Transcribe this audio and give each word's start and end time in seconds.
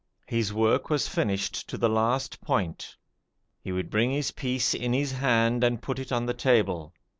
His 0.25 0.51
work 0.51 0.89
was 0.89 1.07
finished 1.07 1.69
to 1.69 1.77
the 1.77 1.87
last 1.87 2.41
point. 2.41 2.95
He 3.63 3.71
would 3.71 3.91
bring 3.91 4.09
his 4.09 4.31
piece 4.31 4.73
in 4.73 4.93
his 4.93 5.11
hand 5.11 5.63
and 5.63 5.79
put 5.79 5.99
it 5.99 6.11
on 6.11 6.25
the 6.25 6.33
table. 6.33 6.91